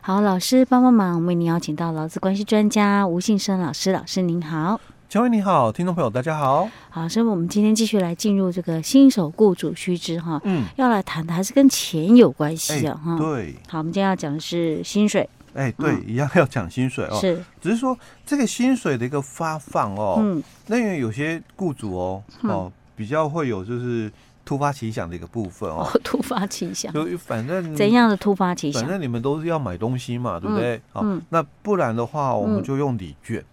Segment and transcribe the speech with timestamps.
[0.00, 4.80] 好，老师帮帮忙，我们为您邀请到劳资关系专家吴信生老师，老师您好。
[5.08, 6.68] 乔薇你好，听众朋友大家好。
[6.88, 13.18] 好，所以我们今天继续来进入这个新手雇主须知哈，嗯，要来谈的还是跟钱有关系的哈。
[13.18, 15.28] 对，好，我们今天要讲的是薪水。
[15.54, 17.18] 哎，对，一样要讲薪水哦。
[17.20, 24.10] 是，只是说这个薪水的一个发放哦，嗯，那因为有些雇主哦，哦，比较会有就是
[24.48, 25.86] 突发奇想的一个部分哦。
[26.02, 28.80] 突发奇想，就反正怎样的突发奇想？
[28.80, 30.80] 反正你们都是要买东西嘛，对不对？
[30.94, 33.44] 嗯，那不然的话，我们就用礼券。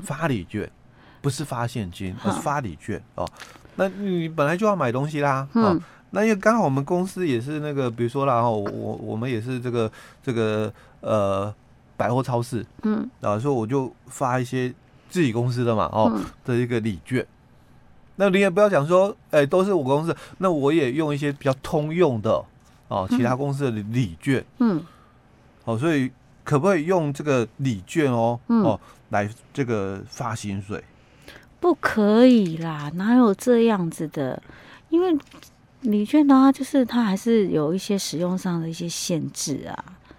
[0.00, 0.70] 发礼券，
[1.22, 3.26] 不是发现金，而是发礼券哦。
[3.76, 5.74] 那你本来就要买东西啦，哦，
[6.10, 9.90] 那因为刚好我们公司也是那个，比如说啦，哦，我我们也是这个
[10.22, 10.70] 这个
[11.00, 11.54] 呃
[11.96, 14.70] 百货超市，嗯，然后说我就发一些
[15.08, 17.26] 自己公司的嘛，哦的一个礼券。
[18.20, 22.44] 那你也不要讲说，哎，都是我公司，那我也用一些比较通用的
[22.88, 24.84] 哦，其他公司的礼券，嗯，
[25.64, 26.10] 好，所以
[26.44, 28.78] 可不可以用这个礼券哦，哦？
[29.08, 30.84] 来这个发薪水，
[31.58, 34.40] 不可以啦，哪有这样子的？
[34.90, 35.16] 因为
[35.80, 40.09] 礼券的话，就是它还是有一些使用上的一些限制啊，欸、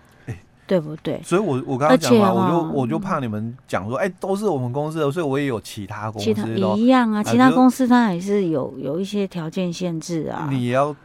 [0.71, 1.21] 对不对？
[1.21, 10.95] 所以我我刚刚讲嘛，我就我就怕你们讲说，哎、欸，都是我们公司的，所以我也有其他公司，其他一样啊，其他公司它也是有有一些条件限制啊，你也要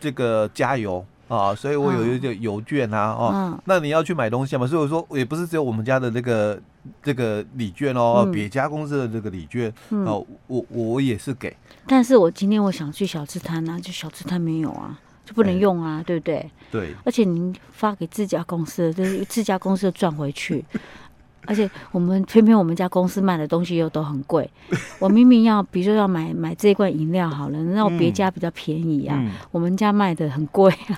[0.00, 1.04] 这个加油。
[1.28, 6.60] 啊，所以我有一个邮券啊，哦，嗯、那你要去买东西嘛，所以我说也不是只有我们家的这个
[7.02, 11.56] 这个礼券哦，别、嗯、家公司的这个礼券，嗯、哦，我我也是给。
[11.86, 16.50] 但是我今天我想去小吃摊啊，就小吃摊没有啊，就不能用啊，欸、对不对？
[16.70, 16.94] 对。
[17.04, 20.64] 而且您发给自家公司的，就是自家公司赚回去。
[21.44, 24.48] 而且我们偏偏我们家公司卖的东西又都很贵，
[25.00, 30.94] 我明明要比如说要买买这一罐饮料好了，那我别家比较便宜啊，嗯、我们家卖的很贵啊，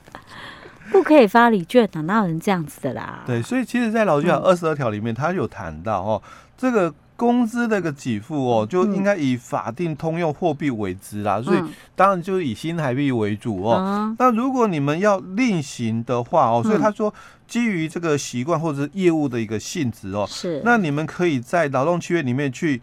[0.92, 3.22] 不可以发礼券啊，哪有人这样子的啦？
[3.26, 6.22] 对，所以其实，在劳基法二十二条里面，他有谈到哦，
[6.58, 6.94] 这个。
[7.16, 11.62] 工资的个给付哦，就应该以法定通用货币为之啦，嗯、所以
[11.94, 13.76] 当然就以新台币为主哦。
[13.78, 17.14] 嗯、那如果你们要另行的话哦，所以他说
[17.46, 20.60] 基于这个习惯或者是业务的一个性质哦，是。
[20.64, 22.82] 那你们可以在劳动契约里面去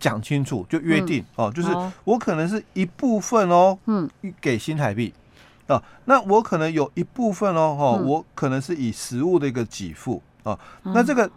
[0.00, 1.68] 讲清楚，就约定、嗯、哦，就是
[2.02, 5.14] 我可能是一部分哦，嗯，给新台币
[5.68, 11.30] 啊，那我可能有一部分哦，哦，嗯、我可能是以实物的一个给付啊，那这个。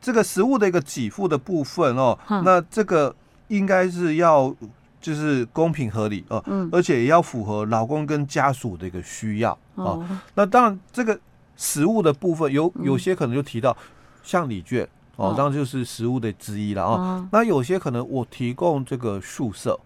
[0.00, 3.14] 这个食物的一个给付的部分哦，嗯、那这个
[3.48, 4.54] 应该是要
[5.00, 9.84] 就是公平合理哦，嗯、而且也要符合老公跟家属的一个需要哦。
[9.84, 10.06] 哦。
[10.34, 11.18] 那当然，这个
[11.56, 13.76] 食物的部分有有些可能就提到
[14.22, 16.92] 像礼券哦，当然就是食物的之一了哦。
[16.92, 17.28] 哦。
[17.32, 19.78] 那有些可能我提供这个宿舍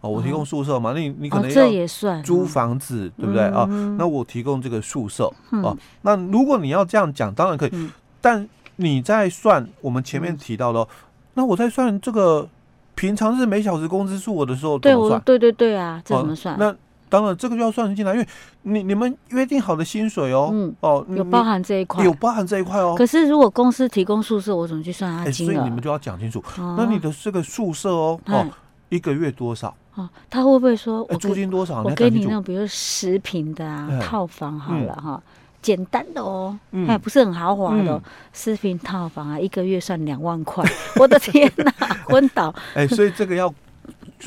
[0.00, 3.42] 哦，我提供宿舍嘛，那你你可能要租房子，对不对？
[3.44, 3.66] 啊？
[3.98, 5.76] 那我提供这个宿舍哦。
[6.00, 7.90] 那如果你要这样讲，当然可以，嗯、
[8.20, 8.48] 但
[8.82, 10.86] 你在算我们前面提到的，
[11.34, 12.48] 那我在算这个
[12.94, 15.20] 平常日每小时工资数额的时候怎么算？
[15.24, 16.56] 对对对啊，这怎么算？
[16.58, 16.74] 那
[17.08, 18.26] 当然这个就要算进来，因为
[18.62, 22.94] 你你们约定好的薪水哦，嗯哦，有包含这一块，有包含这一块哦。
[22.96, 25.52] 可是如果公司提供宿舍，我怎么去算它金额？
[25.52, 26.42] 所以你们就要讲清楚。
[26.56, 28.46] 那你的这个宿舍哦哦，
[28.88, 29.74] 一个月多少？
[29.94, 31.82] 哦，他会不会说我租金多少？
[31.82, 35.22] 我给你那种比如十平的啊套房好了哈。
[35.62, 36.58] 简单的哦，
[36.88, 38.02] 哎，不是很豪华的，
[38.32, 40.64] 四平套房啊，一个月算两万块，
[40.98, 41.72] 我的天哪，
[42.04, 42.52] 昏倒！
[42.74, 43.52] 哎，所以这个要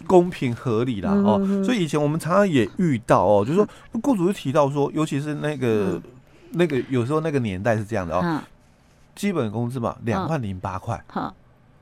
[0.08, 1.38] 公平合理啦哦。
[1.64, 3.68] 所以以前我们常常也遇到哦，就是说
[4.02, 6.02] 雇主就提到说，尤其是那个
[6.52, 8.40] 那个有时候那个年代是这样的哦，
[9.14, 11.34] 基本工资嘛，两万零八块，哦，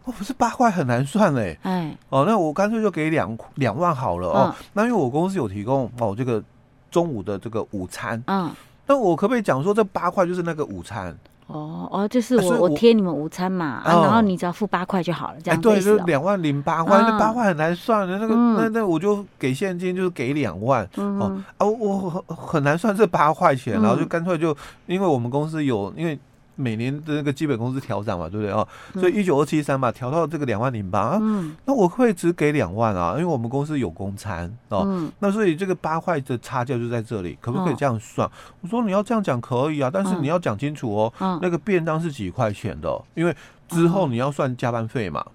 [0.06, 4.56] 不是八块很难算嘞，哎，哦，那我干脆就给两两万好了哦。
[4.74, 6.44] 那因为我公司有提供哦这个
[6.90, 8.50] 中午的这个午餐，嗯。
[8.88, 11.16] 那我可不可以讲说，这八块就是那个午餐？
[11.48, 15.70] 哦哦，就是我我贴你们午餐嘛，啊，然后你只要付八块就好了，这样子。
[15.70, 20.88] 对，就两万零八块，那八块很难算的，那个那那我就给现金，就是给两万。
[20.96, 24.56] 哦啊，我很很难算这八块钱，然后就干脆就，
[24.86, 26.18] 因为我们公司有因为。
[26.56, 28.68] 每年的那个基本工资调涨嘛，对不对啊？
[28.94, 31.20] 所以一九二七三嘛，调到这个两万零八啊。
[31.22, 31.56] 嗯。
[31.66, 34.84] 那我会只给两万啊，因为我们公司有公餐哦。
[34.86, 35.12] 嗯。
[35.20, 38.30] 那所以这个八块的差价就在这里，可不可以这样算？
[38.62, 41.14] 我说你要这样讲可以啊，但是你要讲清楚哦。
[41.42, 43.02] 那个便当是几块钱的？
[43.16, 43.36] 因为
[43.68, 45.26] 之后你要算加班费嘛。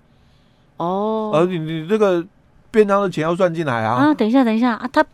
[0.77, 1.33] 哦。
[1.35, 2.25] 而你你这个
[2.71, 3.95] 便当的钱要算进来啊。
[3.95, 5.05] 啊，等一下，等一下啊，他。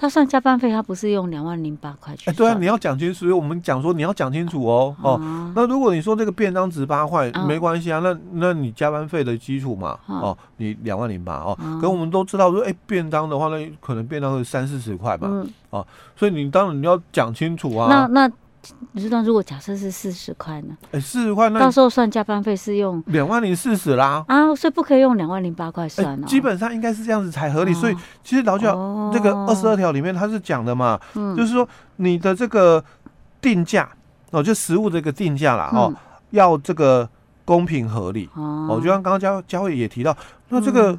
[0.00, 2.30] 他算加班费，他不是用两万零八块去？
[2.30, 5.20] 哎，对啊，你要讲清楚，所以我们讲说你要讲清楚哦哦。
[5.54, 11.54] 那如果你说这个便当值八块，没关系啊，那那你加班费的基础嘛，哦，你两万零八哦。
[11.78, 15.86] 可我们都知道说，哎，便当的话，那可能便当是三四十块嘛，哦，
[16.16, 17.88] 所以你当然你要讲清楚啊。
[17.90, 18.32] 那那。
[18.92, 20.76] 你知道，如果假设是四十块呢？
[20.92, 26.26] 哎，四十块，那到时候算加班费是用两万零四十啦啊，所以不可以用两万零八块算哦。
[26.26, 27.72] 基本上应该是这样子才合理。
[27.72, 31.66] 所以其实劳教这个二十二条里面它是讲的嘛，就是说
[31.96, 32.84] 你的这个
[33.40, 33.88] 定价
[34.30, 35.94] 哦，就食物这个定价啦哦，
[36.30, 37.08] 要这个
[37.46, 38.78] 公平合理哦。
[38.82, 40.14] 就像刚刚佳佳慧也提到，
[40.50, 40.98] 那这个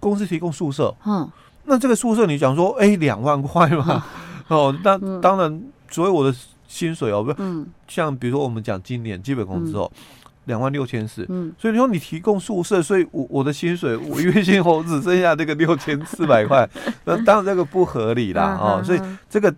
[0.00, 1.28] 公司提供宿舍，嗯，
[1.64, 4.02] 那这个宿舍你讲说哎两万块嘛，
[4.48, 5.62] 哦，那当然。
[5.96, 6.36] 所以我的
[6.68, 9.90] 薪水哦，不是，像比如说我们讲今年基本工资哦，
[10.44, 16.68] 两万六千四，嗯，所以你说你提供宿舍，所以我我的薪水我月薪我只剩下这个六千四百块，
[17.06, 19.00] 那当然这个不合理啦，哦，所以
[19.30, 19.54] 这个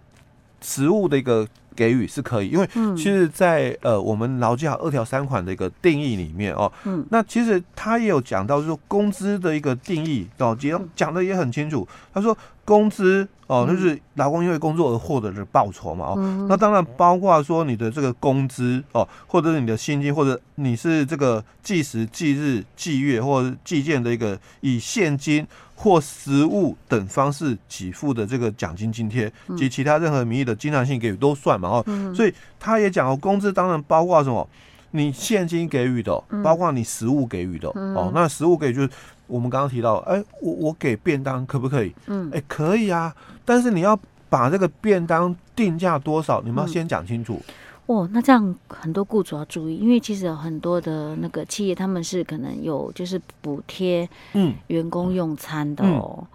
[0.62, 1.44] 实物的一个
[1.74, 12.36] 给予是可以，因为其实在呃我们劳基法二条三款的一个定义里面哦，嗯，那其实他也有讲到，就是说工资的一个定义哦，讲讲的也很清楚，他说。
[12.68, 34.46] 工资哦，就是劳工因为工作而获得的报酬嘛哦，嗯、那当然包括说你的这个工资哦，或者是你的薪金，或者你是这个计时、计日、计月或者计件的一个以现金或实物等方式给付的这个奖金津贴及其他任何名义的经常性给予都算嘛哦，嗯、所以他也讲哦，工资当然包括什么，
[34.90, 38.90] 你现金给予的，包括你实物给予的哦，那实物给予就是。
[39.28, 41.92] 我们刚刚提到，哎，我我给便当可不可以？
[42.06, 43.14] 嗯，哎，可以啊，
[43.44, 43.94] 但是你要
[44.30, 47.38] 把这个便当定价多少，你们要先讲清楚。
[47.84, 56.26] 哦，那这样很多雇主要注意，因为其实有很多的那个企业，他们是可能有就是补贴，嗯，员工用餐的哦。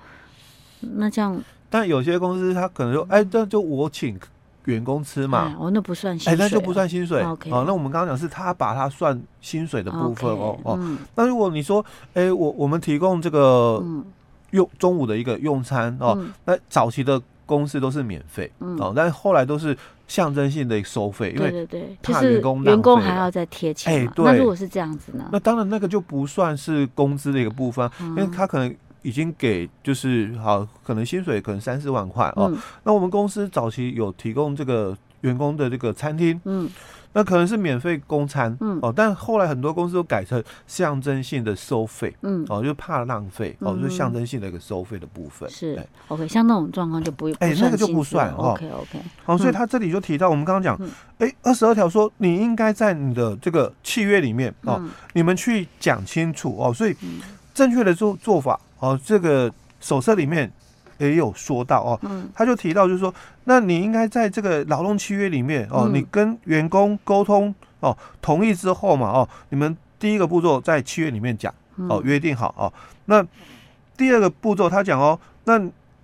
[0.81, 1.41] 嗯、那这样，
[1.71, 4.19] 但有些公司他可能说，哎，这就我请。
[4.65, 7.21] 员工吃嘛，哦，那不算薪水，哎，那就不算薪水。
[7.23, 10.97] OK，哦，那我们刚刚讲是他把它算薪水的部分哦哦。
[11.15, 13.83] 那如果你说，哎，我我们提供这个
[14.51, 19.77] 用中午的一个用餐哦，那早期的公司都是免费哦，但是后来都是
[20.07, 23.93] 象征性的收费，因为对对对，怕员工员工还要再贴钱。
[23.93, 25.27] 哎，对，那如果是这样子呢？
[25.31, 28.73] 那当然那个就不算是工资的一个部分，因为他可能。
[29.03, 32.49] 已经给就是好，可能薪水可能三四万块哦。
[32.51, 36.69] 嗯、那我们公司早期有提供这个员工的这个餐厅，嗯，
[37.13, 38.91] 那可能是免费供餐，嗯哦。
[38.93, 45.49] 但后来很多公司都改成象征性的收费，嗯哦，就怕浪费哦，就象征性的一个收费的部分。
[45.49, 48.51] 是对，OK，像那种状况就不用，哎，那个就不算哦。
[48.51, 50.77] OK OK，好，所以他这里就提到我们刚刚讲，
[51.19, 54.81] 哎，二十二条说你应该在你的这个契约里面哦，
[55.13, 56.73] 你们去讲清楚哦。
[56.73, 56.95] 所以
[57.53, 58.59] 正确的做做法。
[58.83, 59.49] 哦，这个
[59.79, 60.51] 手册里面
[60.97, 63.13] 也有说到哦，嗯、他就提到就是说，
[63.45, 71.53] 那你应该在这个劳动契约里面哦，嗯、你跟员工沟通哦，同意之后嘛哦，你们第一个步骤在契约里面讲
[71.87, 72.73] 哦，约定好哦，
[73.05, 73.25] 那
[73.95, 75.57] 第二个步骤他讲哦，那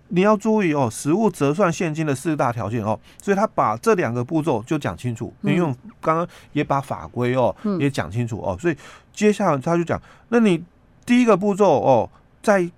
[0.08, 8.78] 你要注意哦，实物折算现金的四大条件哦，所以他把这两个步骤就讲清楚，因为刚刚也把法规哦也讲清楚哦，所以
[9.14, 10.64] 接下来他就讲，那你
[11.06, 12.10] 第一个步骤哦。
[12.42, 12.70] 再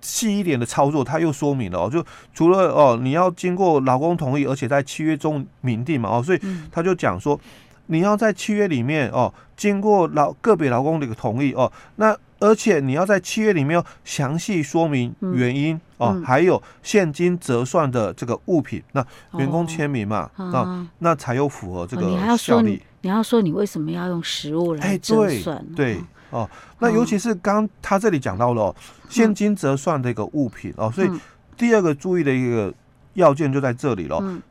[0.00, 6.40] 细一点的操作，他又说明了哦，就除了哦，你要经过劳工同意，而且在契约中明定嘛哦，所以
[6.70, 7.38] 他就讲说，
[7.86, 19.04] 你要在契约里面哦，经过劳个别劳工的一个同意哦，那而且你要在契约里面要详细说明原因哦，还有现金折算的这个物品，那
[19.36, 22.02] 员工签名嘛啊，那才有符合这个
[22.36, 22.80] 效力。
[23.00, 25.66] 你要说你为什么要用实物来折算？
[25.74, 25.98] 对。
[26.30, 28.76] 哦，那尤其是刚他这里讲到了、哦、
[29.08, 31.10] 现金折算的一个物品哦，所以
[31.56, 32.72] 第二个注意的一个
[33.14, 34.18] 要件就在这里了。
[34.22, 34.42] 嗯、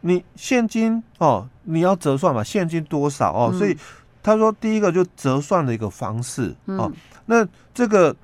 [0.00, 3.50] 你现金哦，你要折算嘛，现金多少哦？
[3.52, 3.76] 嗯、所以
[4.22, 6.90] 他说第一个就折算的一个方式哦。
[6.90, 6.92] 嗯、
[7.26, 8.14] 那这个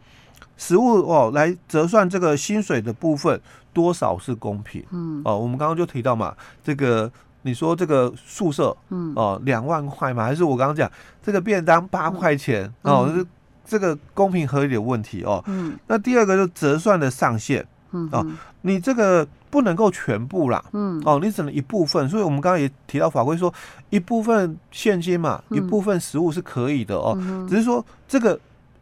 [0.57, 3.41] 实物哦来折算这个薪水的部分
[3.73, 4.85] 多少是公平？
[4.91, 7.11] 嗯哦，我们刚刚就提到嘛，这个。
[7.43, 10.25] 你说这个宿舍，嗯哦，两万块嘛？
[10.25, 10.91] 还是我刚刚讲
[11.23, 13.13] 这个便当八块钱哦？
[13.15, 13.25] 是
[13.65, 15.43] 这个公平合理的问题哦。
[15.47, 18.27] 嗯，那第二个就折算的上限，嗯哦，
[18.63, 22.09] 你这个不能够全部啦，嗯哦，你只能一部分。
[22.09, 23.53] 所以我们刚刚也提到法规说，
[23.91, 27.17] 一部分现金嘛，一部分实物是可以的哦。
[27.49, 28.39] 只是说这个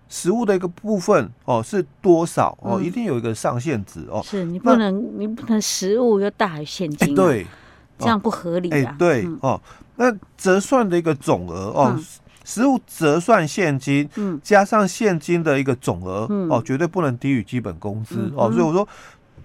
[0.08, 4.20] 食物的一个部分哦是多少哦，一定有一个上限值哦。
[4.24, 7.46] 是你不能你不能食物又大于现金，对。
[8.00, 8.90] 这样不合理啊！
[8.90, 9.60] 哎，对哦，
[9.96, 11.96] 那折算的一个总额哦，
[12.44, 14.08] 实物折算现金，
[14.42, 18.50] 加上现金的一个总额哦，绝对不能低于基本工资哦。
[18.50, 18.86] 所以我说，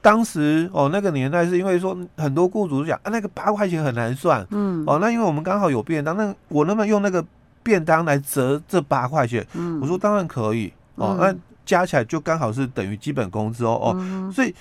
[0.01, 7.23] 当时哦，那个年代是因为说很多雇主讲啊，那个八块钱很难算，嗯，哦，那因为我们刚好有便当，那我能不能用那个
[7.61, 9.45] 便当来折这八块钱？
[9.53, 11.35] 嗯，我说当然可以，哦，那
[11.65, 14.53] 加起来就刚好是等于基本工资哦，哦，所以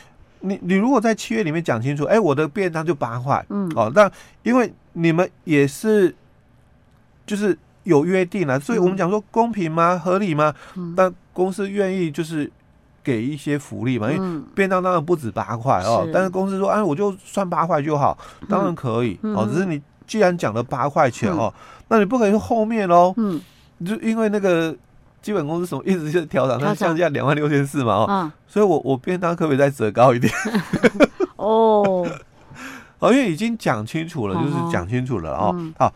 [0.44, 4.10] 你你如果在契约里面讲清楚，哎，我的便当就八块，嗯，哦，那
[4.42, 6.14] 因为你们也是
[7.26, 9.98] 就是有约定了，所以我们讲说公平吗？
[9.98, 10.54] 合理吗？
[10.96, 12.50] 但公司愿意就是。
[13.04, 18.16] 给一些福利嘛，因为便当当然不止八块哦，但是公司说，哎，我就算八块就好，
[18.48, 19.46] 当然可以哦。
[19.46, 21.52] 只是你既然讲了八块钱哦，
[21.88, 23.38] 那你不可以说后面喽，嗯，
[23.84, 24.74] 就因为那个
[25.24, 30.30] 基本工资什么一直是调涨，那降价两万六千四嘛哦，所以我我便当可不可以再折高一点？
[31.36, 32.06] 哦，
[33.00, 35.90] 哦，因为已经讲清楚了，就是讲清楚了哦，好。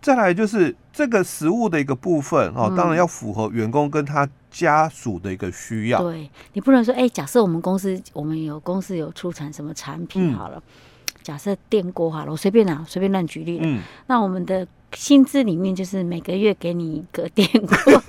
[0.00, 6.02] 再来就是这个食物的一个部分哦，当然要符合员工跟他家属的一个需要。
[6.02, 10.62] 对，你不能说，哎，假设我们公司我们有公司有出产什么产品好了，
[11.22, 13.58] 假设电锅好了，我随便拿，随便乱举例。
[13.62, 18.02] 嗯，那我们的薪资里面就是每个月给你一个电锅，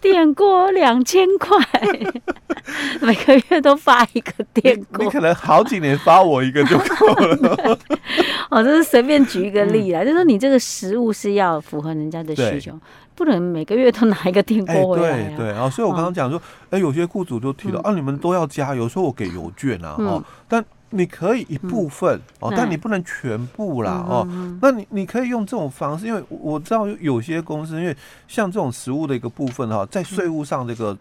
[0.00, 1.58] 电锅两千块。
[3.00, 7.78] 每个月都发一个电锅，你可能好几年发我一个就够了。
[8.48, 12.78] 哦，这是随便举一个例啦，嗯、就是说你这个食物是要符合人家的需求，
[13.16, 15.36] 不能每个月都拿一个电锅回来、啊。
[15.36, 27.96] 对对啊，所以我刚刚讲说，哎、哦，有些雇主就提到、嗯、啊，你们都要加，有时候我给邮券啊，嗯、哦，但你可以一部分、嗯、哦，但你不能全部啦，嗯、哦，那你你可以用这种方式，因为我知道有些公司，因为
[28.28, 30.96] 像这种实物的一个部分哈，在税务上这个。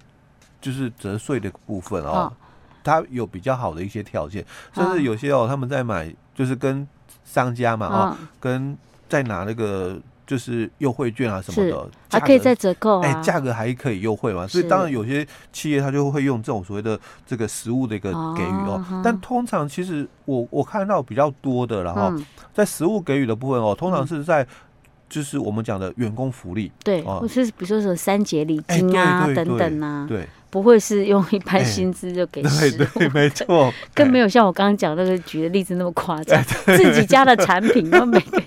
[0.62, 2.29] 就是折税的部分哦，
[2.84, 6.86] 它有比较好的一些条件，甚至有些哦，他们在买就是跟
[7.24, 8.77] 商家嘛哦，跟
[9.08, 9.98] 在拿那个
[10.30, 22.14] 就是优惠券啊什么的，还可以再折扣，哎，价格还可以优惠嘛，所以当然有些企业他就会用这种所谓的这个实物的一个给予哦，但通常其实我我看到比较多的然后
[22.54, 24.46] 在实物给予的部分哦，通常是在。
[25.10, 38.41] 就是我们讲的员工福利，对，或是比如说什么三节礼金啊等等啊，对，不会是用一般薪资就给，对对，没错， 更没有像我刚刚讲那个举的例子那么夸张，自己家的产品，然后每个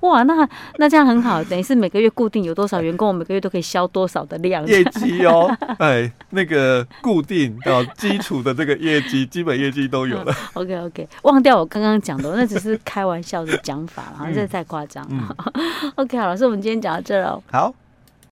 [0.00, 4.64] 哇，那那这样很好，等于是每个月固定有多少员工，我每个月都可以销多少的量。
[4.66, 10.34] 业绩哦，哎，那个固定到基础的这个业绩，基本业绩都有了。
[10.54, 15.36] OK OK，忘掉我刚刚讲的，那只是开玩笑的讲法，好像这太夸张了。
[15.96, 17.42] OK，好，老师，我们今天讲到这喽。
[17.50, 17.74] 好。